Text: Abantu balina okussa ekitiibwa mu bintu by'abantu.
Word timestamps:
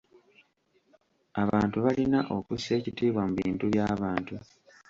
Abantu 1.43 1.77
balina 1.85 2.19
okussa 2.35 2.71
ekitiibwa 2.79 3.21
mu 3.27 3.33
bintu 3.41 3.63
by'abantu. 3.71 4.35